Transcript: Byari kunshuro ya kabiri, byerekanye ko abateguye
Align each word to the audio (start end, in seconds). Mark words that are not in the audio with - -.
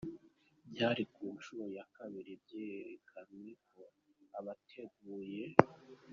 Byari 0.71 1.03
kunshuro 1.13 1.65
ya 1.77 1.85
kabiri, 1.95 2.31
byerekanye 2.43 3.49
ko 3.67 3.81
abateguye 4.39 5.43